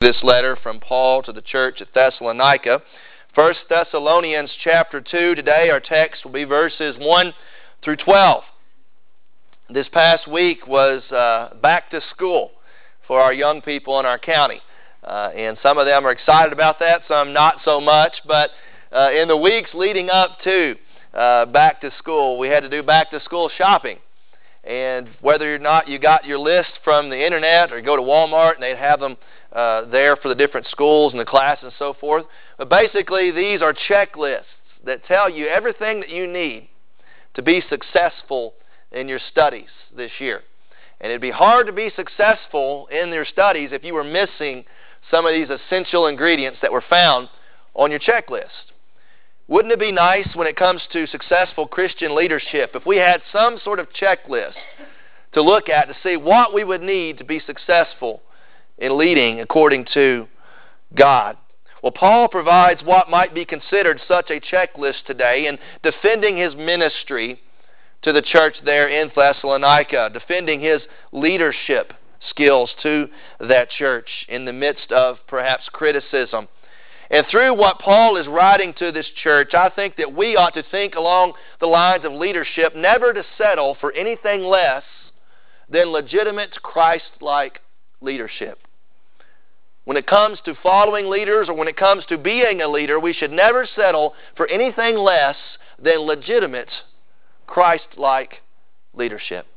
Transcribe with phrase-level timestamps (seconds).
[0.00, 2.80] this letter from Paul to the church at Thessalonica.
[3.34, 5.34] 1 Thessalonians chapter 2.
[5.34, 7.34] Today our text will be verses 1
[7.84, 8.42] through 12.
[9.68, 12.50] This past week was uh, back to school
[13.06, 14.62] for our young people in our county.
[15.04, 18.22] Uh, and some of them are excited about that, some not so much.
[18.26, 18.48] But
[18.90, 20.76] uh, in the weeks leading up to
[21.12, 23.98] uh, back to school, we had to do back to school shopping.
[24.64, 28.54] And whether or not you got your list from the internet or go to Walmart
[28.54, 29.16] and they'd have them
[29.52, 32.24] uh, there for the different schools and the class and so forth.
[32.58, 34.44] But basically, these are checklists
[34.84, 36.68] that tell you everything that you need
[37.34, 38.54] to be successful
[38.92, 40.42] in your studies this year.
[41.00, 44.64] And it'd be hard to be successful in your studies if you were missing
[45.10, 47.28] some of these essential ingredients that were found
[47.74, 48.70] on your checklist.
[49.48, 53.58] Wouldn't it be nice when it comes to successful Christian leadership if we had some
[53.64, 54.54] sort of checklist
[55.32, 58.22] to look at to see what we would need to be successful
[58.80, 60.26] in leading according to
[60.94, 61.36] God.
[61.82, 67.40] Well, Paul provides what might be considered such a checklist today in defending his ministry
[68.02, 71.92] to the church there in Thessalonica, defending his leadership
[72.28, 73.08] skills to
[73.40, 76.48] that church in the midst of perhaps criticism.
[77.10, 80.62] And through what Paul is writing to this church, I think that we ought to
[80.62, 84.84] think along the lines of leadership, never to settle for anything less
[85.68, 87.60] than legitimate Christ like
[88.00, 88.60] leadership.
[89.90, 93.12] When it comes to following leaders or when it comes to being a leader, we
[93.12, 95.34] should never settle for anything less
[95.82, 96.68] than legitimate,
[97.48, 98.34] Christ like
[98.94, 99.48] leadership.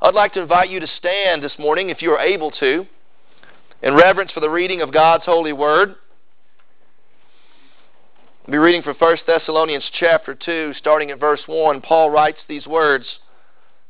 [0.00, 2.86] I'd like to invite you to stand this morning, if you are able to,
[3.82, 5.96] in reverence for the reading of God's holy word.
[8.46, 11.82] I'll be reading from 1 Thessalonians chapter 2, starting at verse 1.
[11.82, 13.04] Paul writes these words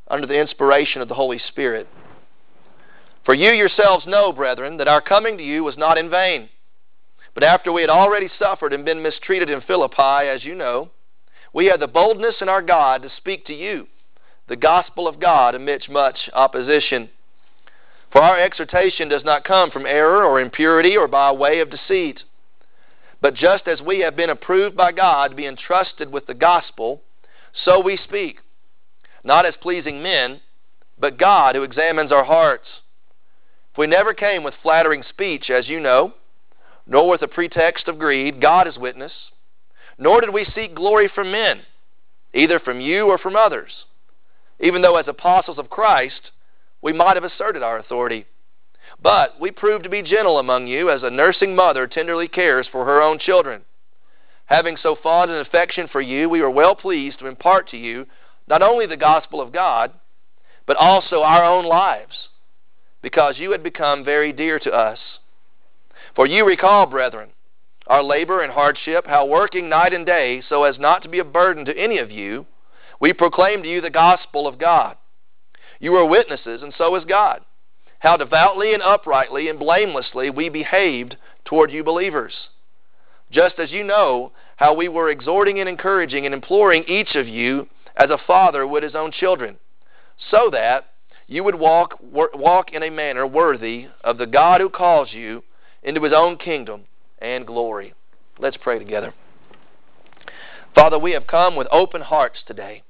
[0.08, 1.86] under the inspiration of the Holy Spirit.
[3.28, 6.48] For you yourselves know, brethren, that our coming to you was not in vain.
[7.34, 10.88] But after we had already suffered and been mistreated in Philippi, as you know,
[11.52, 13.86] we had the boldness in our God to speak to you
[14.48, 17.10] the gospel of God amidst much opposition.
[18.10, 22.20] For our exhortation does not come from error or impurity or by way of deceit.
[23.20, 27.02] But just as we have been approved by God to be entrusted with the gospel,
[27.52, 28.38] so we speak,
[29.22, 30.40] not as pleasing men,
[30.98, 32.64] but God who examines our hearts.
[33.78, 36.12] We never came with flattering speech, as you know,
[36.84, 39.12] nor with a pretext of greed, God is witness,
[39.96, 41.60] nor did we seek glory from men,
[42.34, 43.70] either from you or from others,
[44.58, 46.32] even though as apostles of Christ
[46.82, 48.26] we might have asserted our authority.
[49.00, 52.84] But we proved to be gentle among you, as a nursing mother tenderly cares for
[52.84, 53.62] her own children.
[54.46, 58.06] Having so fond an affection for you, we were well pleased to impart to you
[58.48, 59.92] not only the gospel of God,
[60.66, 62.28] but also our own lives
[63.02, 64.98] because you had become very dear to us.
[66.14, 67.30] For you recall, brethren,
[67.86, 71.24] our labor and hardship, how working night and day so as not to be a
[71.24, 72.46] burden to any of you,
[73.00, 74.96] we proclaimed to you the gospel of God.
[75.80, 77.40] You are witnesses, and so is God,
[78.00, 82.34] how devoutly and uprightly and blamelessly we behaved toward you believers.
[83.30, 87.68] Just as you know how we were exhorting and encouraging and imploring each of you
[87.96, 89.56] as a father would his own children,
[90.30, 90.86] so that
[91.28, 95.44] you would walk, walk in a manner worthy of the God who calls you
[95.82, 96.84] into his own kingdom
[97.18, 97.92] and glory.
[98.38, 99.14] Let's pray together.
[100.74, 102.82] Father, we have come with open hearts today,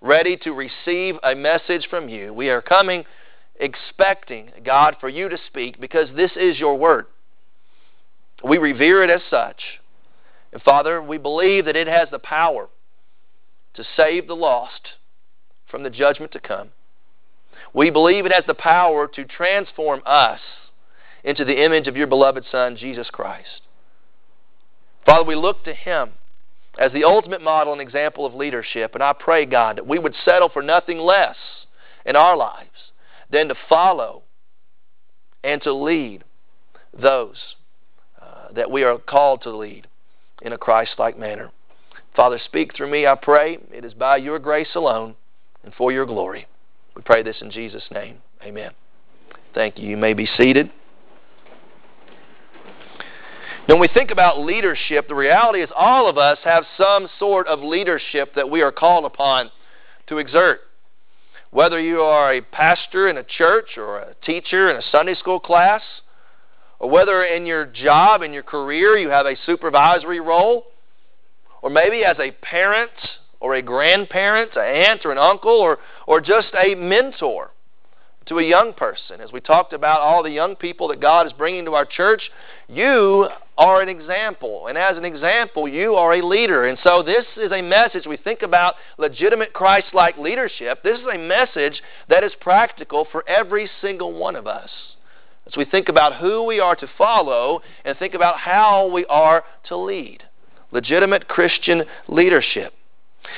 [0.00, 2.34] ready to receive a message from you.
[2.34, 3.04] We are coming
[3.58, 7.06] expecting, God, for you to speak because this is your word.
[8.42, 9.62] We revere it as such.
[10.52, 12.68] And Father, we believe that it has the power
[13.74, 14.88] to save the lost
[15.70, 16.70] from the judgment to come.
[17.72, 20.40] We believe it has the power to transform us
[21.22, 23.62] into the image of your beloved Son, Jesus Christ.
[25.06, 26.10] Father, we look to Him
[26.78, 30.14] as the ultimate model and example of leadership, and I pray, God, that we would
[30.24, 31.36] settle for nothing less
[32.04, 32.92] in our lives
[33.30, 34.22] than to follow
[35.44, 36.24] and to lead
[36.92, 37.36] those
[38.20, 39.86] uh, that we are called to lead
[40.42, 41.50] in a Christ like manner.
[42.14, 43.58] Father, speak through me, I pray.
[43.72, 45.14] It is by your grace alone
[45.62, 46.46] and for your glory.
[46.94, 48.18] We pray this in Jesus' name.
[48.42, 48.72] Amen.
[49.54, 49.88] Thank you.
[49.88, 50.70] You may be seated.
[53.66, 57.60] When we think about leadership, the reality is all of us have some sort of
[57.60, 59.50] leadership that we are called upon
[60.08, 60.60] to exert.
[61.52, 65.38] Whether you are a pastor in a church or a teacher in a Sunday school
[65.38, 65.82] class,
[66.80, 70.64] or whether in your job, in your career, you have a supervisory role,
[71.62, 72.90] or maybe as a parent
[73.38, 75.78] or a grandparent, an aunt or an uncle, or,
[76.10, 77.52] or just a mentor
[78.26, 79.20] to a young person.
[79.20, 82.32] As we talked about all the young people that God is bringing to our church,
[82.68, 84.66] you are an example.
[84.66, 86.66] And as an example, you are a leader.
[86.66, 88.06] And so this is a message.
[88.08, 90.82] We think about legitimate Christ like leadership.
[90.82, 94.70] This is a message that is practical for every single one of us.
[95.46, 99.44] As we think about who we are to follow and think about how we are
[99.68, 100.24] to lead.
[100.72, 102.72] Legitimate Christian leadership.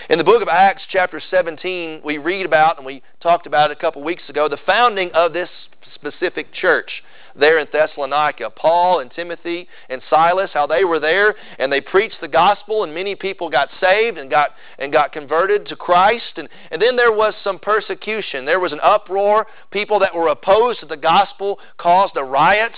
[0.08, 3.76] In the book of Acts, chapter 17, we read about, and we talked about it
[3.76, 5.48] a couple weeks ago, the founding of this
[5.94, 7.02] specific church
[7.34, 8.50] there in Thessalonica.
[8.50, 12.94] Paul and Timothy and Silas, how they were there and they preached the gospel and
[12.94, 16.36] many people got saved and got and got converted to Christ.
[16.36, 18.44] And, and then there was some persecution.
[18.44, 19.46] There was an uproar.
[19.70, 22.72] People that were opposed to the gospel caused a riot.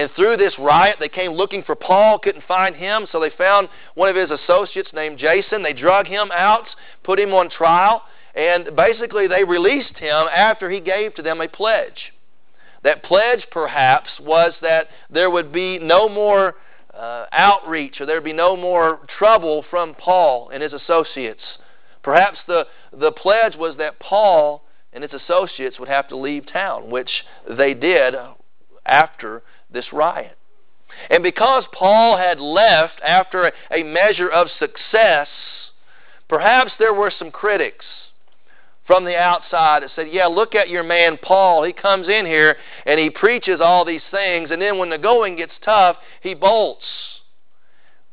[0.00, 3.68] And through this riot, they came looking for Paul, couldn't find him, so they found
[3.94, 5.62] one of his associates named Jason.
[5.62, 6.64] They drug him out,
[7.04, 8.00] put him on trial,
[8.34, 12.14] and basically they released him after he gave to them a pledge.
[12.82, 16.54] That pledge, perhaps, was that there would be no more
[16.98, 21.42] uh, outreach or there would be no more trouble from Paul and his associates.
[22.02, 24.64] Perhaps the, the pledge was that Paul
[24.94, 27.10] and his associates would have to leave town, which
[27.46, 28.14] they did
[28.86, 30.36] after this riot.
[31.08, 35.28] And because Paul had left after a measure of success,
[36.28, 37.84] perhaps there were some critics
[38.86, 41.62] from the outside that said, Yeah, look at your man Paul.
[41.62, 45.36] He comes in here and he preaches all these things, and then when the going
[45.36, 46.84] gets tough, he bolts.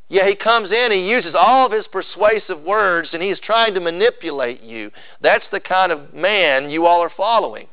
[0.08, 3.80] Yeah, he comes in, he uses all of his persuasive words, and he's trying to
[3.80, 4.90] manipulate you.
[5.20, 7.66] That's the kind of man you all are following.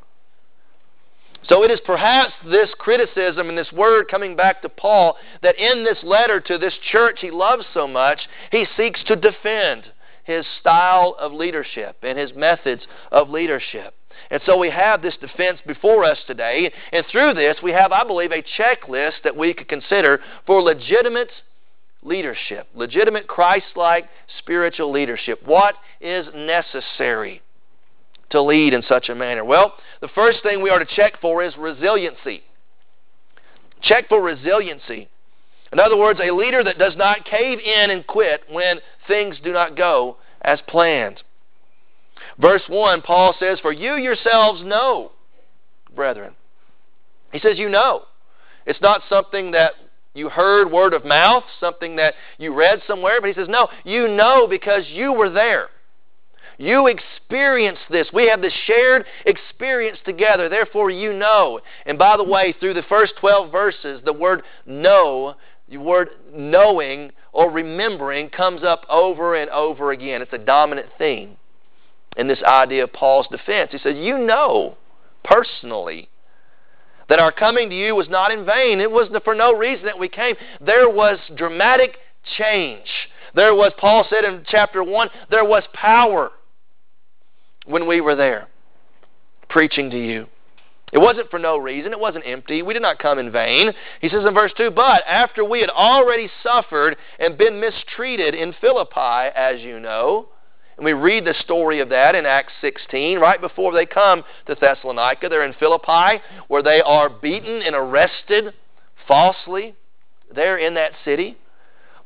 [1.50, 5.84] So it is perhaps this criticism and this word coming back to Paul that in
[5.84, 8.22] this letter to this church he loves so much,
[8.52, 9.84] he seeks to defend
[10.24, 12.82] his style of leadership and his methods
[13.12, 13.94] of leadership.
[14.32, 18.04] And so we have this defense before us today, and through this we have, I
[18.04, 21.32] believe, a checklist that we could consider for legitimate
[22.02, 24.06] leadership, legitimate Christ like
[24.40, 25.42] spiritual leadership.
[25.46, 27.42] What is necessary?
[28.32, 29.44] To lead in such a manner?
[29.44, 32.44] Well, the first thing we are to check for is resiliency.
[33.82, 35.10] Check for resiliency.
[35.72, 39.52] In other words, a leader that does not cave in and quit when things do
[39.52, 41.22] not go as planned.
[42.40, 45.12] Verse 1, Paul says, For you yourselves know,
[45.94, 46.34] brethren.
[47.32, 48.04] He says, You know.
[48.66, 49.74] It's not something that
[50.14, 54.08] you heard word of mouth, something that you read somewhere, but he says, No, you
[54.08, 55.68] know because you were there.
[56.58, 58.08] You experience this.
[58.14, 60.50] We have this shared experience together.
[60.50, 61.60] Therefore, you know.
[61.86, 65.36] And by the way, through the first 12 verses, the word know,
[65.70, 70.22] the word knowing or remembering comes up over and over again.
[70.22, 71.38] It's a dominant theme
[72.16, 73.72] in this idea of Paul's defense.
[73.72, 74.78] He says, You know
[75.24, 76.10] personally
[77.10, 78.80] that our coming to you was not in vain.
[78.80, 80.36] It was for no reason that we came.
[80.62, 81.98] There was dramatic
[82.38, 82.88] change.
[83.36, 86.32] There was, Paul said in chapter 1, there was power
[87.66, 88.48] when we were there
[89.50, 90.28] preaching to you.
[90.92, 91.92] It wasn't for no reason.
[91.92, 92.62] It wasn't empty.
[92.62, 93.72] We did not come in vain.
[94.02, 98.54] He says in verse 2 But after we had already suffered and been mistreated in
[98.62, 100.28] Philippi, as you know,
[100.78, 104.56] and we read the story of that in Acts 16, right before they come to
[104.56, 105.30] Thessalonica.
[105.30, 108.54] They're in Philippi, where they are beaten and arrested
[109.08, 109.76] falsely
[110.34, 111.38] there in that city.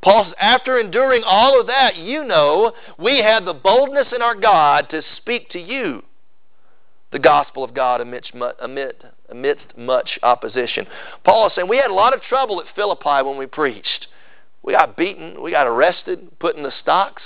[0.02, 4.36] Paul says, after enduring all of that, you know, we had the boldness in our
[4.36, 6.04] God to speak to you
[7.12, 10.86] the gospel of God amidst, amidst, amidst much opposition.
[11.24, 14.08] Paul is saying, we had a lot of trouble at Philippi when we preached.
[14.62, 17.24] We got beaten, we got arrested, put in the stocks.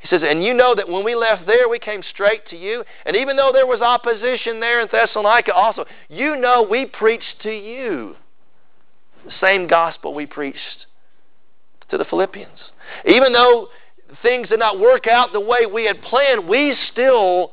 [0.00, 2.84] He says, and you know that when we left there, we came straight to you.
[3.06, 7.50] And even though there was opposition there in Thessalonica also, you know we preached to
[7.50, 8.16] you
[9.24, 10.86] the same gospel we preached
[11.92, 12.58] to the Philippians.
[13.06, 13.68] Even though
[14.22, 17.52] things did not work out the way we had planned, we still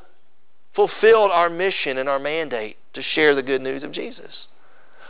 [0.76, 4.32] fulfilled our mission and our mandate to share the good news of Jesus.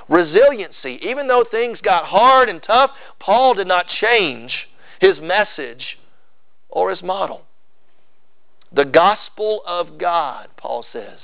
[0.10, 1.00] Resiliency.
[1.04, 4.52] Even though things got hard and tough, Paul did not change
[5.00, 6.00] his message
[6.68, 7.44] or his model.
[8.72, 11.20] The gospel of God, Paul says.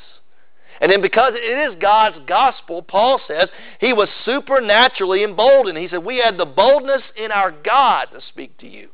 [0.81, 5.77] And then because it is God's gospel, Paul says, he was supernaturally emboldened.
[5.77, 8.89] He said, We had the boldness in our God to speak to you.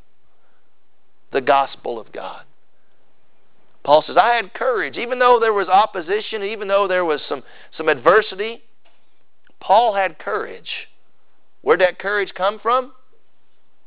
[1.31, 2.43] The gospel of God.
[3.83, 4.97] Paul says, I had courage.
[4.97, 7.41] Even though there was opposition, even though there was some,
[7.75, 8.61] some adversity,
[9.59, 10.69] Paul had courage.
[11.61, 12.91] Where'd that courage come from?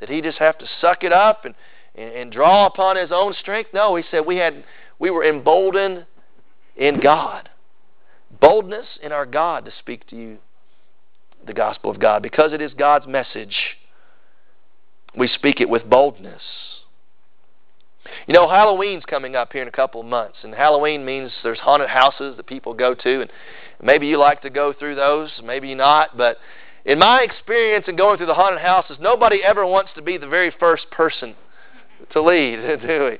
[0.00, 1.54] Did he just have to suck it up and,
[1.94, 3.70] and, and draw upon his own strength?
[3.72, 4.64] No, he said we had
[4.98, 6.06] we were emboldened
[6.76, 7.48] in God.
[8.40, 10.38] Boldness in our God to speak to you
[11.46, 12.22] the gospel of God.
[12.22, 13.76] Because it is God's message,
[15.16, 16.42] we speak it with boldness.
[18.26, 21.58] You know, Halloween's coming up here in a couple of months, and Halloween means there's
[21.58, 23.30] haunted houses that people go to, and
[23.82, 26.36] maybe you like to go through those, maybe not, but
[26.84, 30.28] in my experience in going through the haunted houses, nobody ever wants to be the
[30.28, 31.34] very first person
[32.12, 33.18] to lead, do we?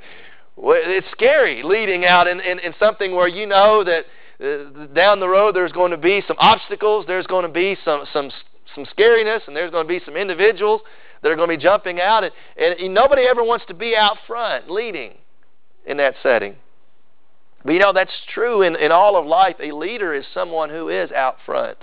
[0.57, 4.05] It's scary leading out in, in, in something where you know that
[4.41, 8.05] uh, down the road there's going to be some obstacles, there's going to be some,
[8.13, 8.31] some,
[8.75, 10.81] some scariness, and there's going to be some individuals
[11.23, 12.25] that are going to be jumping out.
[12.25, 15.13] And, and nobody ever wants to be out front leading
[15.87, 16.57] in that setting.
[17.65, 19.57] But you know, that's true in, in all of life.
[19.61, 21.79] A leader is someone who is out front.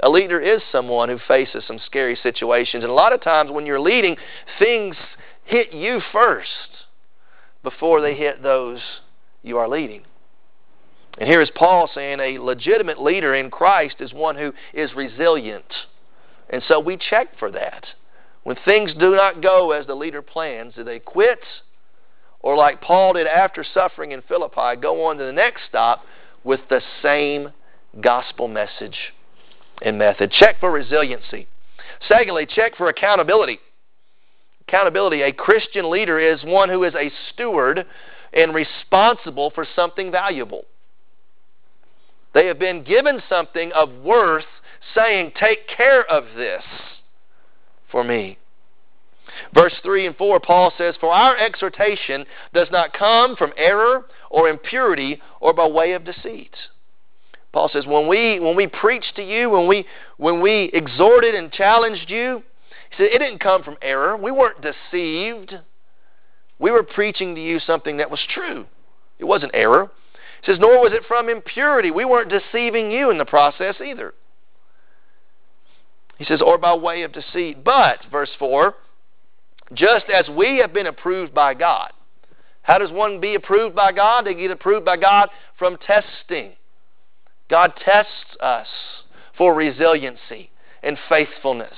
[0.00, 2.84] A leader is someone who faces some scary situations.
[2.84, 4.16] And a lot of times when you're leading,
[4.58, 4.96] things
[5.44, 6.48] hit you first
[7.62, 8.80] before they hit those
[9.42, 10.02] you are leading.
[11.18, 15.72] And here is Paul saying a legitimate leader in Christ is one who is resilient.
[16.50, 17.86] And so we check for that.
[18.42, 21.38] When things do not go as the leader plans, do they quit?
[22.40, 26.02] Or, like Paul did after suffering in Philippi, go on to the next stop
[26.42, 27.52] with the same
[28.02, 29.14] gospel message
[29.80, 30.30] and method?
[30.30, 31.46] Check for resiliency.
[32.06, 33.60] Secondly, check for accountability.
[34.68, 35.22] Accountability.
[35.22, 37.86] A Christian leader is one who is a steward
[38.34, 40.64] and responsible for something valuable.
[42.34, 44.44] They have been given something of worth,
[44.94, 46.64] saying, Take care of this
[47.90, 48.38] for me.
[49.54, 54.48] Verse 3 and 4, Paul says, For our exhortation does not come from error or
[54.48, 56.54] impurity or by way of deceit.
[57.52, 59.86] Paul says, when we, when we preached to you, when we,
[60.16, 62.42] when we exhorted and challenged you,
[62.90, 64.16] he said, it didn't come from error.
[64.16, 65.54] We weren't deceived.
[66.58, 68.66] We were preaching to you something that was true.
[69.20, 69.92] It wasn't error.
[70.44, 71.90] He says, nor was it from impurity.
[71.90, 74.12] We weren't deceiving you in the process either.
[76.18, 77.64] He says, or by way of deceit.
[77.64, 78.74] But, verse 4,
[79.72, 81.92] just as we have been approved by God.
[82.62, 84.26] How does one be approved by God?
[84.26, 86.52] They get approved by God from testing.
[87.48, 88.68] God tests us
[89.36, 90.50] for resiliency
[90.82, 91.74] and faithfulness.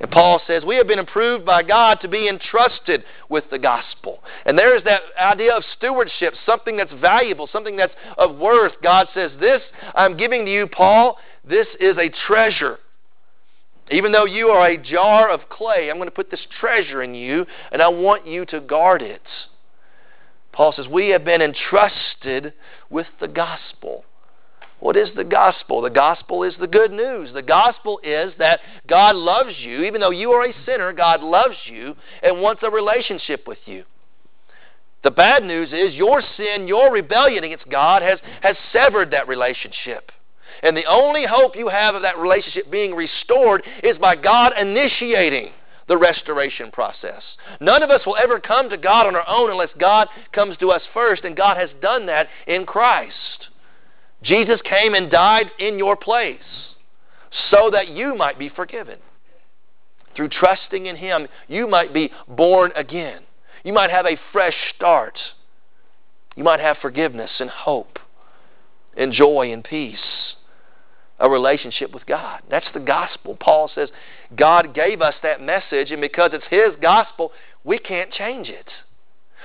[0.00, 4.22] And Paul says, We have been approved by God to be entrusted with the gospel.
[4.44, 8.72] And there's that idea of stewardship, something that's valuable, something that's of worth.
[8.82, 9.62] God says, This
[9.94, 12.78] I'm giving to you, Paul, this is a treasure.
[13.90, 17.14] Even though you are a jar of clay, I'm going to put this treasure in
[17.14, 19.22] you, and I want you to guard it.
[20.52, 22.52] Paul says, We have been entrusted
[22.90, 24.04] with the gospel.
[24.80, 25.82] What is the gospel?
[25.82, 27.32] The gospel is the good news.
[27.32, 29.82] The gospel is that God loves you.
[29.84, 33.84] Even though you are a sinner, God loves you and wants a relationship with you.
[35.02, 40.12] The bad news is your sin, your rebellion against God has, has severed that relationship.
[40.62, 45.50] And the only hope you have of that relationship being restored is by God initiating
[45.86, 47.22] the restoration process.
[47.60, 50.70] None of us will ever come to God on our own unless God comes to
[50.70, 53.48] us first, and God has done that in Christ.
[54.22, 56.40] Jesus came and died in your place
[57.50, 58.98] so that you might be forgiven.
[60.16, 63.20] Through trusting in Him, you might be born again.
[63.62, 65.18] You might have a fresh start.
[66.34, 67.98] You might have forgiveness and hope
[68.96, 70.28] and joy and peace
[71.20, 72.42] a relationship with God.
[72.50, 73.36] That's the gospel.
[73.38, 73.88] Paul says
[74.36, 77.32] God gave us that message, and because it's His gospel,
[77.64, 78.70] we can't change it.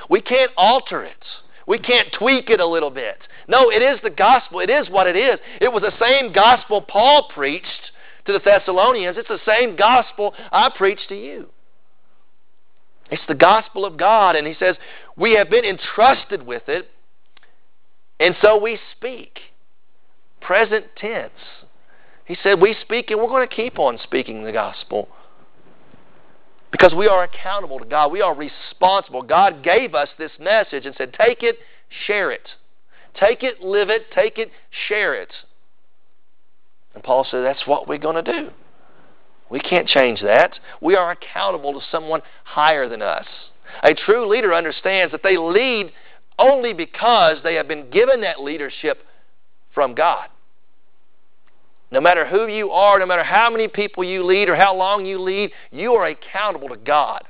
[0.10, 1.26] We can't alter it.
[1.68, 3.18] We can't tweak it a little bit.
[3.48, 4.60] No, it is the gospel.
[4.60, 5.40] It is what it is.
[5.60, 7.92] It was the same gospel Paul preached
[8.26, 9.18] to the Thessalonians.
[9.18, 11.50] It's the same gospel I preach to you.
[13.12, 14.76] It's the gospel of God, and he says
[15.16, 16.90] we have been entrusted with it,
[18.20, 19.40] and so we speak.
[20.42, 21.32] Present tense.
[22.26, 25.08] He said, We speak and we're going to keep on speaking the gospel.
[26.72, 28.12] Because we are accountable to God.
[28.12, 29.22] We are responsible.
[29.22, 31.58] God gave us this message and said, Take it,
[32.08, 32.50] share it.
[33.20, 34.52] Take it, live it, take it,
[34.88, 35.32] share it.
[36.94, 38.50] And Paul said, That's what we're going to do.
[39.50, 40.60] We can't change that.
[40.82, 43.26] We are accountable to someone higher than us.
[43.84, 45.92] A true leader understands that they lead
[46.40, 49.00] only because they have been given that leadership
[49.74, 50.28] from God.
[51.92, 55.06] No matter who you are, no matter how many people you lead or how long
[55.06, 57.24] you lead, you are accountable to God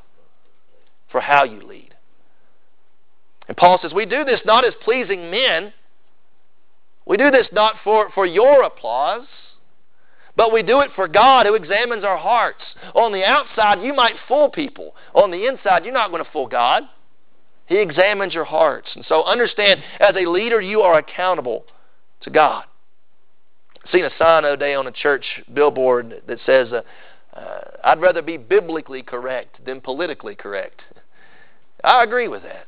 [1.11, 1.92] for how you lead.
[3.53, 5.73] And Paul says, We do this not as pleasing men.
[7.05, 9.27] We do this not for, for your applause,
[10.35, 12.63] but we do it for God who examines our hearts.
[12.95, 14.95] On the outside, you might fool people.
[15.13, 16.81] On the inside, you're not going to fool God.
[17.67, 18.87] He examines your hearts.
[18.95, 21.65] And so understand, as a leader, you are accountable
[22.21, 22.63] to God.
[23.85, 26.81] I seen a sign the other day on a church billboard that says, uh,
[27.37, 30.81] uh, I'd rather be biblically correct than politically correct.
[31.83, 32.65] I agree with that.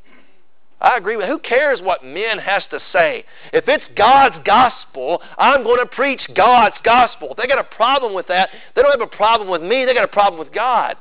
[0.82, 1.28] I agree with.
[1.28, 3.24] Who cares what men has to say?
[3.54, 7.30] If it's God's gospel, I'm going to preach God's gospel.
[7.32, 9.86] If they got a problem with that, they don't have a problem with me.
[9.86, 10.98] They got a problem with God.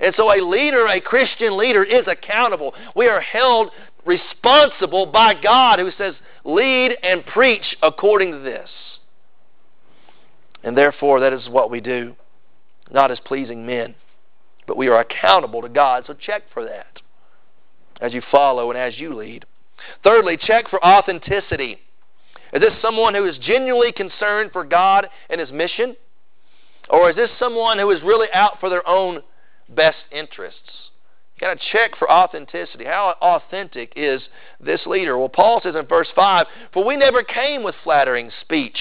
[0.00, 2.74] And so a leader, a Christian leader, is accountable.
[2.94, 3.70] We are held
[4.04, 8.68] responsible by God who says, lead and preach according to this.
[10.64, 12.14] And therefore, that is what we do,
[12.90, 13.96] not as pleasing men,
[14.66, 16.04] but we are accountable to God.
[16.06, 17.01] So check for that
[18.02, 19.46] as you follow and as you lead.
[20.04, 21.78] Thirdly, check for authenticity.
[22.52, 25.96] Is this someone who is genuinely concerned for God and His mission?
[26.90, 29.22] Or is this someone who is really out for their own
[29.68, 30.90] best interests?
[31.34, 32.84] You've got to check for authenticity.
[32.84, 34.20] How authentic is
[34.60, 35.16] this leader?
[35.16, 38.78] Well, Paul says in verse 5 For we never came with flattering speech.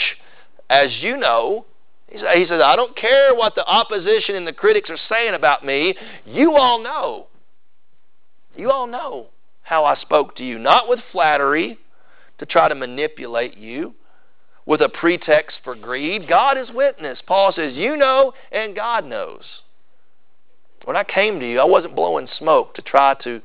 [0.69, 1.65] As you know,
[2.09, 5.95] he says, I don't care what the opposition and the critics are saying about me.
[6.25, 7.27] You all know
[8.55, 9.27] you all know
[9.63, 11.77] how I spoke to you, not with flattery
[12.39, 13.93] to try to manipulate you,
[14.65, 16.27] with a pretext for greed.
[16.27, 17.19] God is witness.
[17.25, 19.43] Paul says, You know, and God knows.
[20.85, 23.41] When I came to you, I wasn't blowing smoke to try to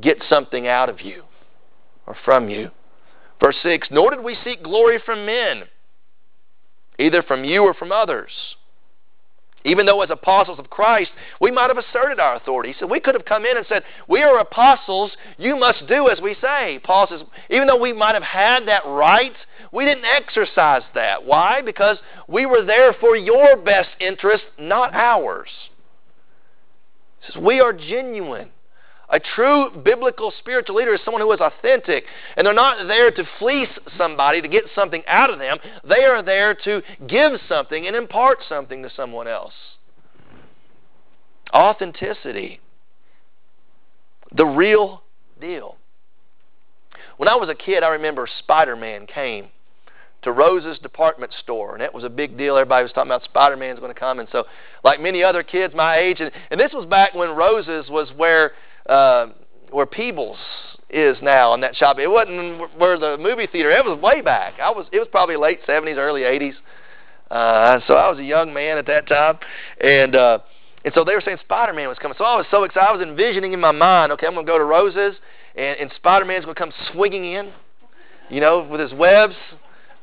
[0.00, 1.24] get something out of you
[2.06, 2.70] or from you.
[3.42, 5.64] Verse 6 Nor did we seek glory from men,
[6.98, 8.30] either from you or from others.
[9.64, 12.74] Even though, as apostles of Christ, we might have asserted our authority.
[12.78, 16.20] Said, We could have come in and said, We are apostles, you must do as
[16.20, 16.80] we say.
[16.82, 19.34] Paul says, Even though we might have had that right,
[19.72, 21.24] we didn't exercise that.
[21.24, 21.62] Why?
[21.62, 25.48] Because we were there for your best interest, not ours.
[27.20, 28.50] He says, We are genuine.
[29.12, 32.04] A true biblical spiritual leader is someone who is authentic.
[32.34, 35.58] And they're not there to fleece somebody to get something out of them.
[35.84, 39.52] They are there to give something and impart something to someone else.
[41.54, 42.60] Authenticity.
[44.34, 45.02] The real
[45.38, 45.76] deal.
[47.18, 49.48] When I was a kid, I remember Spider Man came
[50.22, 52.56] to Rose's department store, and that was a big deal.
[52.56, 54.44] Everybody was talking about Spider Man's going to come, and so,
[54.82, 58.52] like many other kids my age, and, and this was back when Rose's was where
[58.86, 59.26] uh,
[59.70, 60.38] where Peebles
[60.90, 61.98] is now in that shop.
[61.98, 63.70] It wasn't where the movie theater.
[63.70, 64.54] It was way back.
[64.62, 64.86] I was.
[64.92, 66.54] It was probably late seventies, early eighties.
[67.30, 69.38] Uh, so I was a young man at that time,
[69.80, 70.38] and uh,
[70.84, 72.16] and so they were saying Spider Man was coming.
[72.18, 72.86] So I was so excited.
[72.86, 75.16] I was envisioning in my mind, okay, I'm going to go to Rose's,
[75.56, 77.52] and, and Spider Man's going to come swinging in,
[78.28, 79.34] you know, with his webs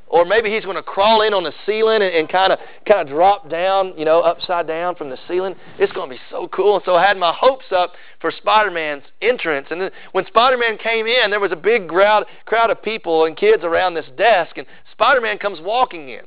[0.10, 3.08] or maybe he's going to crawl in on the ceiling and kind of kind of
[3.08, 5.56] drop down, you know, upside down from the ceiling.
[5.78, 6.76] It's going to be so cool.
[6.76, 9.67] And so I had my hopes up for Spider-Man's entrance.
[9.69, 13.38] And then when Spider-Man came in, there was a big crowd crowd of people and
[13.38, 16.22] kids around this desk, and Spider-Man comes walking in.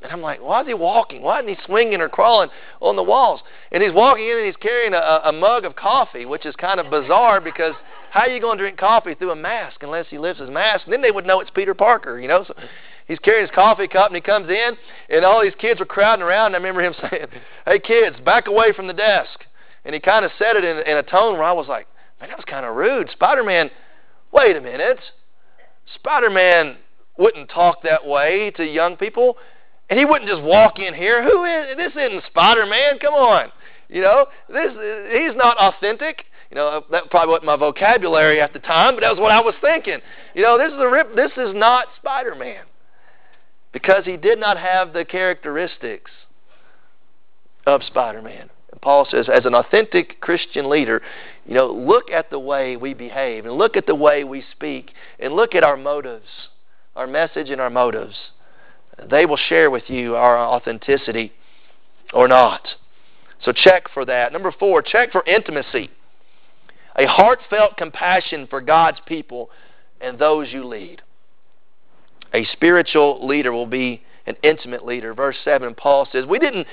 [0.00, 1.22] And I'm like, why is he walking?
[1.22, 3.40] Why isn't he swinging or crawling on the walls?
[3.72, 6.78] And he's walking in and he's carrying a, a mug of coffee, which is kind
[6.78, 7.74] of bizarre because
[8.10, 10.84] how are you going to drink coffee through a mask unless he lifts his mask?
[10.84, 12.44] And then they would know it's Peter Parker, you know.
[12.46, 12.54] So
[13.08, 14.76] he's carrying his coffee cup and he comes in
[15.08, 17.26] and all these kids were crowding around and I remember him saying,
[17.66, 19.44] Hey kids, back away from the desk
[19.84, 21.88] and he kind of said it in, in a tone where I was like,
[22.20, 23.10] Man, that was kind of rude.
[23.10, 23.70] Spider Man
[24.32, 25.00] wait a minute.
[25.94, 26.76] Spider Man
[27.16, 29.36] wouldn't talk that way to young people.
[29.90, 31.22] And he wouldn't just walk in here.
[31.22, 33.50] Who is this isn't Spider Man, come on.
[33.88, 34.72] You know, this
[35.12, 36.24] he's not authentic.
[36.50, 39.40] You know, that probably wasn't my vocabulary at the time, but that was what I
[39.40, 39.98] was thinking.
[40.34, 42.64] You know, this is a rip this is not Spider Man
[43.72, 46.10] because he did not have the characteristics
[47.66, 48.50] of Spider Man.
[48.80, 51.02] Paul says, as an authentic Christian leader,
[51.46, 54.92] you know, look at the way we behave and look at the way we speak
[55.18, 56.28] and look at our motives,
[56.94, 58.14] our message and our motives.
[59.10, 61.32] They will share with you our authenticity
[62.12, 62.68] or not.
[63.42, 64.32] So check for that.
[64.32, 65.90] Number four, check for intimacy.
[66.96, 69.50] A heartfelt compassion for God's people
[70.00, 71.02] and those you lead.
[72.34, 75.14] A spiritual leader will be an intimate leader.
[75.14, 76.66] Verse 7, Paul says, We didn't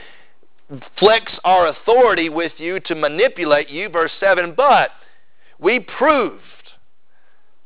[0.99, 3.89] flex our authority with you to manipulate you.
[3.89, 4.89] Verse 7, but
[5.59, 6.41] we proved.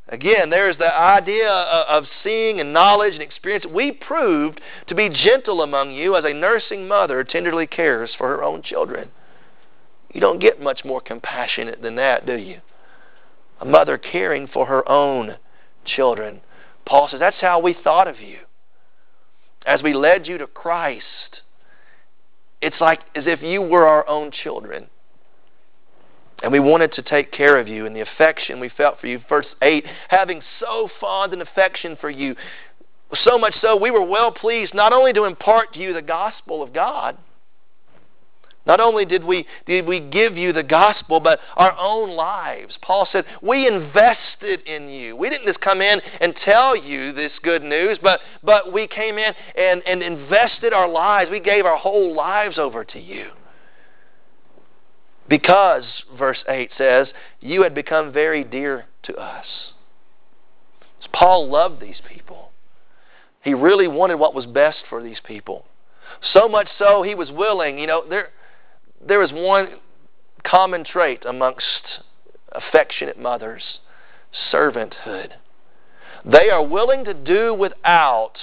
[0.08, 3.66] Again, there's the idea of seeing and knowledge and experience.
[3.72, 8.44] We proved to be gentle among you as a nursing mother tenderly cares for her
[8.44, 9.10] own children.
[10.12, 12.62] You don't get much more compassionate than that, do you?
[13.62, 15.36] A mother caring for her own
[15.86, 16.42] children.
[16.90, 18.40] Paul says, That's how we thought of you.
[19.66, 21.42] As we led you to Christ,
[22.62, 24.88] it's like as if you were our own children.
[26.42, 29.20] And we wanted to take care of you and the affection we felt for you.
[29.28, 32.36] Verse 8, having so fond an affection for you,
[33.26, 36.64] So much so, we were well pleased not only to impart to you the gospel
[36.64, 37.18] of God,
[38.70, 42.78] not only did we, did we give you the gospel, but our own lives.
[42.84, 45.16] Paul said, We invested in you.
[45.16, 49.18] We didn't just come in and tell you this good news, but, but we came
[49.18, 51.32] in and, and invested our lives.
[51.32, 53.32] We gave our whole lives over to you.
[55.28, 57.08] Because, verse 8 says,
[57.40, 59.48] you had become very dear to us.
[61.02, 62.52] So Paul loved these people.
[63.42, 65.66] He really wanted what was best for these people.
[66.34, 67.80] So much so, he was willing.
[67.80, 68.30] You know, there,
[69.06, 69.80] there is one
[70.44, 72.02] common trait amongst
[72.52, 73.80] affectionate mothers
[74.52, 75.32] servanthood.
[76.26, 78.34] They are willing to do without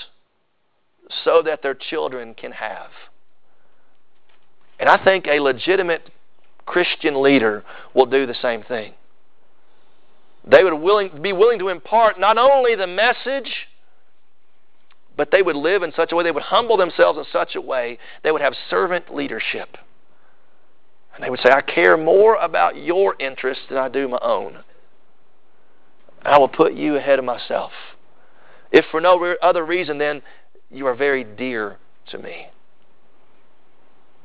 [1.25, 2.91] so that their children can have.
[4.79, 6.11] And I think a legitimate
[6.65, 7.65] Christian leader
[7.95, 8.95] will do the same thing.
[10.49, 13.69] They would willing, be willing to impart not only the message,
[15.17, 17.61] but they would live in such a way, they would humble themselves in such a
[17.61, 19.77] way, they would have servant leadership.
[21.17, 24.59] And they would say, I care more about your interests than I do my own.
[26.23, 27.73] I will put you ahead of myself.
[28.71, 30.21] If for no other reason, then
[30.71, 31.79] you are very dear
[32.11, 32.49] to me.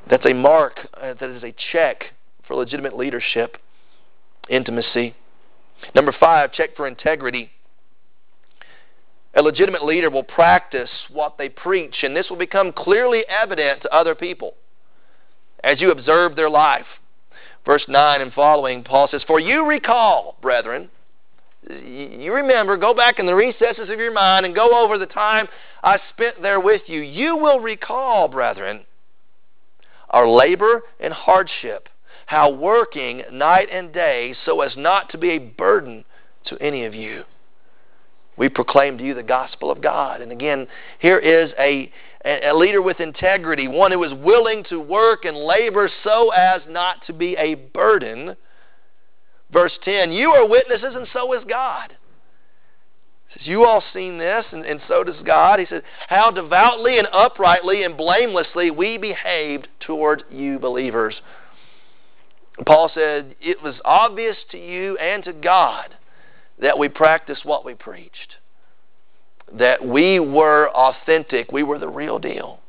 [0.09, 2.05] That's a mark, uh, that is a check
[2.45, 3.55] for legitimate leadership,
[4.49, 5.15] intimacy.
[5.95, 7.51] Number five, check for integrity.
[9.33, 13.95] A legitimate leader will practice what they preach, and this will become clearly evident to
[13.95, 14.55] other people
[15.63, 16.85] as you observe their life.
[17.65, 20.89] Verse 9 and following, Paul says, For you recall, brethren,
[21.69, 25.47] you remember, go back in the recesses of your mind and go over the time
[25.83, 27.01] I spent there with you.
[27.01, 28.81] You will recall, brethren,
[30.09, 31.87] our labor and hardship,
[32.25, 36.03] how working night and day so as not to be a burden
[36.45, 37.23] to any of you.
[38.37, 40.21] We proclaim to you the gospel of God.
[40.21, 40.67] And again,
[40.99, 41.91] here is a
[42.23, 46.97] a leader with integrity, one who is willing to work and labor so as not
[47.07, 48.35] to be a burden.
[49.51, 51.95] Verse 10 You are witnesses, and so is God.
[53.27, 55.59] He says, You all seen this, and, and so does God.
[55.59, 61.21] He says, How devoutly and uprightly and blamelessly we behaved toward you believers.
[62.65, 65.95] Paul said, It was obvious to you and to God
[66.59, 68.35] that we practiced what we preached
[69.57, 71.51] that we were authentic.
[71.51, 72.59] We were the real deal.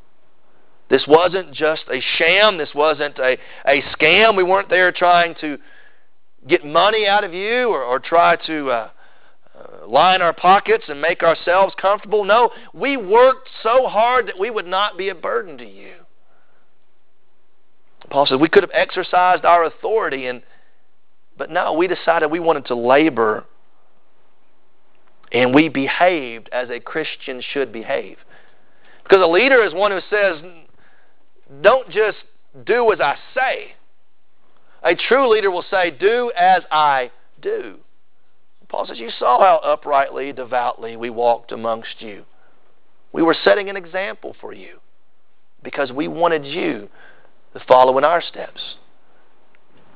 [0.90, 2.58] This wasn't just a sham.
[2.58, 4.36] This wasn't a, a scam.
[4.36, 5.58] We weren't there trying to
[6.46, 8.90] get money out of you or, or try to uh,
[9.54, 12.24] uh, line our pockets and make ourselves comfortable.
[12.24, 15.94] No, we worked so hard that we would not be a burden to you.
[18.10, 20.42] Paul says we could have exercised our authority, and
[21.38, 23.46] but no, we decided we wanted to labor
[25.32, 28.18] and we behaved as a Christian should behave.
[29.02, 30.42] Because a leader is one who says,
[31.62, 32.18] don't just
[32.64, 33.72] do as I say.
[34.84, 37.78] A true leader will say, do as I do.
[38.68, 42.24] Paul says, You saw how uprightly, devoutly we walked amongst you.
[43.12, 44.78] We were setting an example for you
[45.62, 46.88] because we wanted you
[47.52, 48.76] to follow in our steps.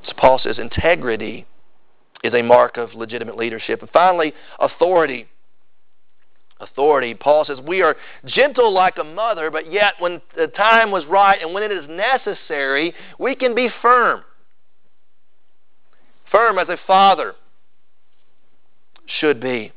[0.05, 1.47] So Paul says, integrity
[2.23, 3.81] is a mark of legitimate leadership.
[3.81, 5.27] And finally, authority.
[6.59, 7.13] Authority.
[7.13, 11.39] Paul says, We are gentle like a mother, but yet when the time was right
[11.41, 14.23] and when it is necessary, we can be firm.
[16.31, 17.35] Firm as a father
[19.19, 19.71] should be.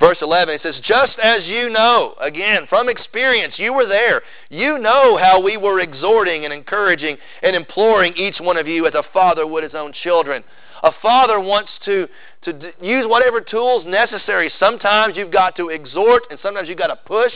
[0.00, 4.22] Verse 11, it says, Just as you know, again, from experience, you were there.
[4.50, 8.94] You know how we were exhorting and encouraging and imploring each one of you as
[8.94, 10.42] a father would his own children.
[10.82, 12.08] A father wants to,
[12.42, 14.50] to use whatever tools necessary.
[14.58, 17.32] Sometimes you've got to exhort, and sometimes you've got to push.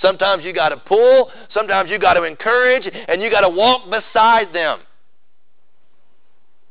[0.00, 1.30] Sometimes you've got to pull.
[1.52, 4.80] Sometimes you've got to encourage, and you've got to walk beside them.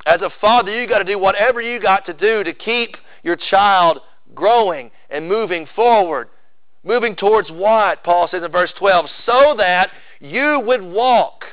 [0.07, 3.35] As a father, you've got to do whatever you got to do to keep your
[3.35, 3.99] child
[4.33, 6.29] growing and moving forward.
[6.83, 8.03] Moving towards what?
[8.03, 11.43] Paul says in verse 12, so that you would walk,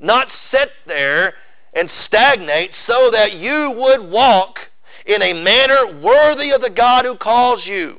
[0.00, 1.34] not sit there
[1.74, 4.58] and stagnate, so that you would walk
[5.06, 7.98] in a manner worthy of the God who calls you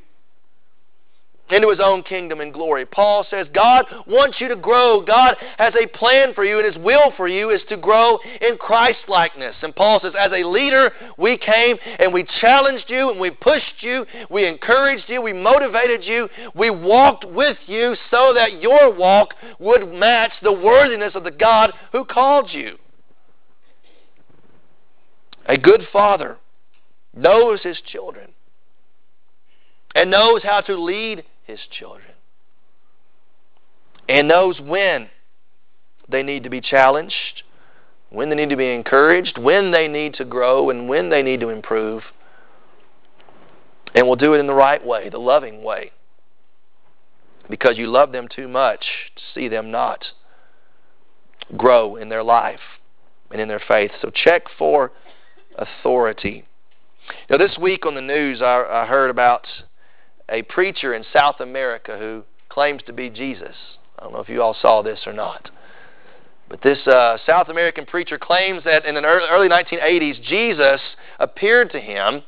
[1.50, 2.86] into his own kingdom and glory.
[2.86, 5.02] Paul says God wants you to grow.
[5.02, 8.58] God has a plan for you, and his will for you is to grow in
[8.58, 9.56] Christ likeness.
[9.62, 13.82] And Paul says, as a leader, we came and we challenged you and we pushed
[13.82, 19.36] you, we encouraged you, we motivated you, we walked with you so that your walk
[19.60, 22.78] would match the worthiness of the God who called you.
[25.46, 26.38] A good father
[27.14, 28.34] knows his children
[29.96, 32.12] and knows how to lead His children.
[34.08, 35.10] And knows when
[36.08, 37.44] they need to be challenged,
[38.10, 41.40] when they need to be encouraged, when they need to grow, and when they need
[41.40, 42.04] to improve.
[43.96, 45.92] And will do it in the right way, the loving way.
[47.50, 50.06] Because you love them too much to see them not
[51.56, 52.60] grow in their life
[53.32, 53.92] and in their faith.
[54.02, 54.92] So check for
[55.58, 56.46] authority.
[57.30, 59.48] Now, this week on the news, I, I heard about
[60.30, 63.56] a preacher in South America who claims to be Jesus.
[63.98, 65.50] I don't know if you all saw this or not.
[66.50, 70.82] But this uh, South American preacher claims that in the early 1980s, Jesus
[71.20, 72.24] appeared to him,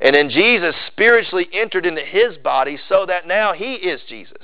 [0.00, 4.42] and then Jesus spiritually entered into his body so that now he is Jesus.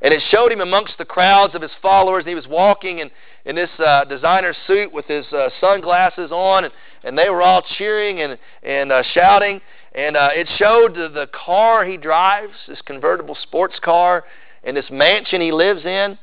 [0.00, 3.10] And it showed him amongst the crowds of his followers, and he was walking in,
[3.44, 7.62] in this uh, designer suit with his uh, sunglasses on, and, and they were all
[7.76, 9.60] cheering and, and uh, shouting.
[9.94, 14.24] And uh, it showed the, the car he drives, this convertible sports car,
[14.64, 16.18] and this mansion he lives in.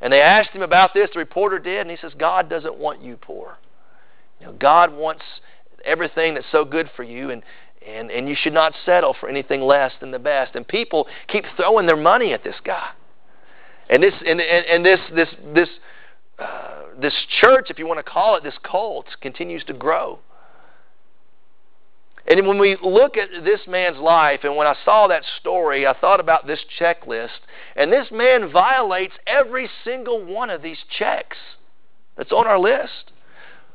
[0.00, 3.02] And they asked him about this, the reporter did, and he says, God doesn't want
[3.02, 3.58] you poor.
[4.40, 5.22] You know, God wants
[5.84, 7.42] everything that's so good for you, and,
[7.86, 10.56] and, and you should not settle for anything less than the best.
[10.56, 12.90] And people keep throwing their money at this guy.
[13.88, 15.68] And this and, and, and this this this
[16.38, 20.18] uh, this church, if you want to call it, this cult, continues to grow.
[22.26, 25.92] And when we look at this man's life, and when I saw that story, I
[25.92, 27.40] thought about this checklist.
[27.76, 31.36] And this man violates every single one of these checks
[32.16, 33.12] that's on our list.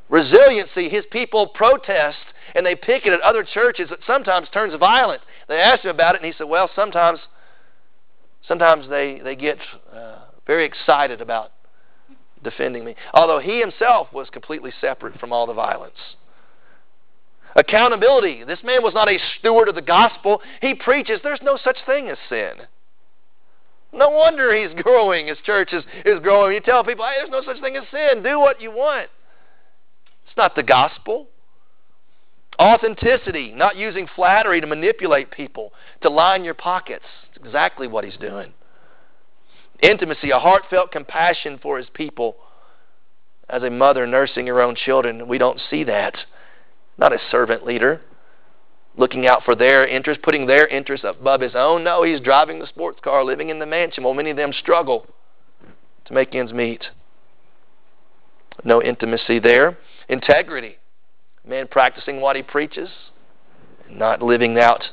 [0.09, 2.17] Resiliency, his people protest
[2.55, 5.21] and they picket at other churches that sometimes turns violent.
[5.47, 7.19] They asked him about it, and he said, Well, sometimes,
[8.47, 9.59] sometimes they, they get
[9.93, 11.51] uh, very excited about
[12.43, 12.95] defending me.
[13.13, 15.97] Although he himself was completely separate from all the violence.
[17.55, 18.43] Accountability.
[18.43, 20.41] This man was not a steward of the gospel.
[20.61, 22.53] He preaches there's no such thing as sin.
[23.91, 25.27] No wonder he's growing.
[25.27, 26.53] His church is, is growing.
[26.53, 28.23] You tell people, hey, there's no such thing as sin.
[28.23, 29.09] Do what you want.
[30.27, 31.27] It's not the gospel.
[32.59, 35.71] Authenticity, not using flattery to manipulate people,
[36.01, 37.05] to line your pockets.
[37.29, 38.53] It's exactly what he's doing.
[39.81, 42.35] Intimacy, a heartfelt compassion for his people.
[43.49, 46.15] As a mother nursing her own children, we don't see that
[46.99, 48.01] not a servant leader,
[48.97, 51.83] looking out for their interests, putting their interests above his own.
[51.83, 55.07] No, he's driving the sports car, living in the mansion while many of them struggle
[56.05, 56.85] to make ends meet.
[58.65, 59.77] No intimacy there.
[60.09, 60.75] Integrity.
[61.47, 62.89] Man practicing what he preaches,
[63.89, 64.83] not living out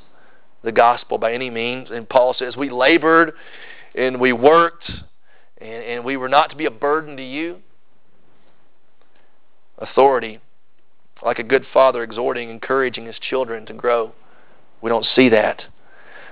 [0.62, 1.88] the gospel by any means.
[1.90, 3.32] And Paul says, We labored
[3.96, 4.90] and we worked,
[5.58, 7.58] and, and we were not to be a burden to you.
[9.78, 10.40] Authority
[11.22, 14.12] like a good father exhorting, encouraging his children to grow.
[14.82, 15.62] We don't see that.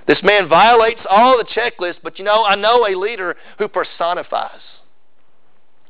[0.07, 4.61] This man violates all the checklists, but you know, I know a leader who personifies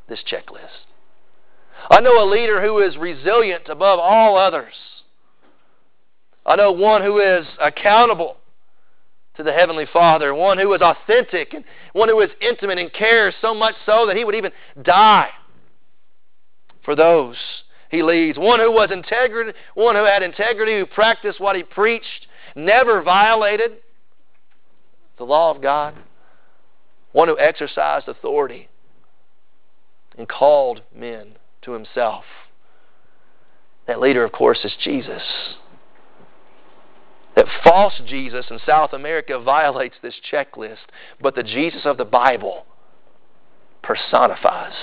[0.07, 0.85] this checklist.
[1.91, 4.73] I know a leader who is resilient above all others.
[6.45, 8.37] I know one who is accountable
[9.37, 13.33] to the Heavenly Father, one who was authentic, and one who was intimate and cares
[13.41, 15.29] so much so that he would even die
[16.83, 17.35] for those
[17.89, 18.37] he leads.
[18.37, 23.71] One who was integrity, one who had integrity, who practiced what he preached, never violated
[25.17, 25.95] the law of God.
[27.11, 28.67] One who exercised authority
[30.17, 32.25] and called men to himself.
[33.87, 35.21] That leader, of course, is Jesus.
[37.35, 40.87] That false Jesus in South America violates this checklist,
[41.21, 42.65] but the Jesus of the Bible
[43.83, 44.73] personifies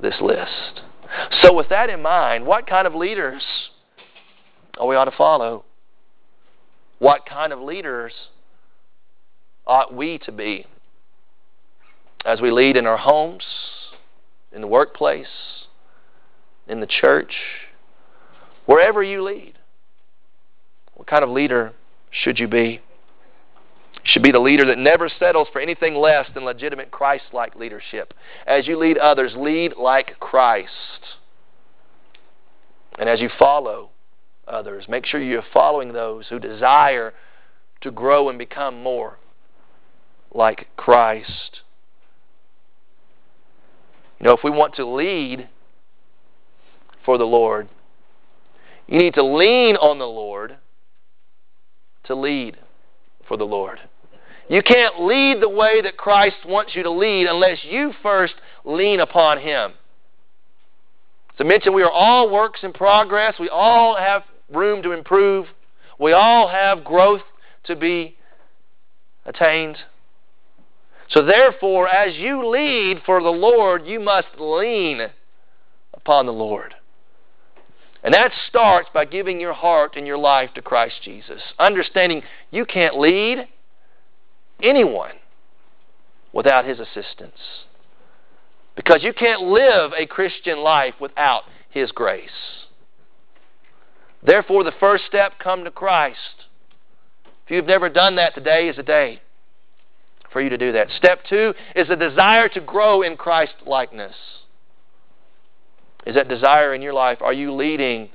[0.00, 0.82] this list.
[1.42, 3.42] So, with that in mind, what kind of leaders
[4.78, 5.64] are we ought to follow?
[6.98, 8.12] What kind of leaders
[9.66, 10.66] ought we to be
[12.24, 13.44] as we lead in our homes,
[14.52, 15.26] in the workplace,
[16.68, 17.32] in the church,
[18.66, 19.54] wherever you lead?
[21.00, 21.72] What kind of leader
[22.10, 22.82] should you be?
[24.04, 28.12] should be the leader that never settles for anything less than legitimate Christ like leadership.
[28.46, 31.16] As you lead others, lead like Christ.
[32.98, 33.88] And as you follow
[34.46, 37.14] others, make sure you're following those who desire
[37.80, 39.18] to grow and become more
[40.34, 41.60] like Christ.
[44.18, 45.48] You know, if we want to lead
[47.06, 47.70] for the Lord,
[48.86, 50.58] you need to lean on the Lord
[52.10, 52.56] to lead
[53.26, 53.78] for the Lord.
[54.48, 58.98] You can't lead the way that Christ wants you to lead unless you first lean
[59.00, 59.72] upon Him.
[61.38, 63.34] To mention, we are all works in progress.
[63.38, 65.46] We all have room to improve.
[65.98, 67.22] We all have growth
[67.64, 68.16] to be
[69.24, 69.76] attained.
[71.10, 75.00] So therefore, as you lead for the Lord, you must lean
[75.94, 76.74] upon the Lord.
[78.02, 81.42] And that starts by giving your heart and your life to Christ Jesus.
[81.58, 83.46] Understanding you can't lead
[84.62, 85.16] anyone
[86.32, 87.38] without His assistance.
[88.74, 92.30] Because you can't live a Christian life without His grace.
[94.22, 96.46] Therefore, the first step, come to Christ.
[97.44, 99.20] If you've never done that, today is a day
[100.32, 100.88] for you to do that.
[100.96, 104.14] Step two is a desire to grow in Christ likeness.
[106.06, 107.18] Is that desire in your life?
[107.20, 108.10] Are you leading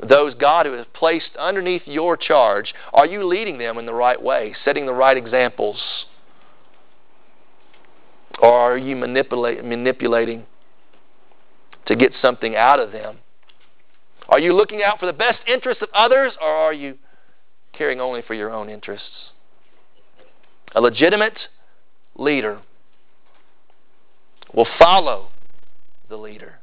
[0.00, 2.74] those God who has placed underneath your charge?
[2.92, 6.06] Are you leading them in the right way, setting the right examples?
[8.40, 10.46] Or are you manipulate, manipulating
[11.86, 13.18] to get something out of them?
[14.28, 16.96] Are you looking out for the best interests of others, or are you
[17.72, 19.30] caring only for your own interests?
[20.74, 21.38] A legitimate
[22.16, 22.62] leader
[24.52, 25.28] will follow
[26.14, 26.60] the leader.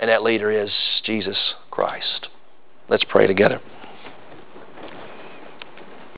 [0.00, 0.72] And that leader is
[1.04, 2.26] Jesus Christ.
[2.88, 3.60] Let's pray together.